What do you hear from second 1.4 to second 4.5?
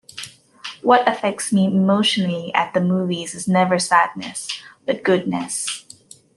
me emotionally at the movies is never sadness,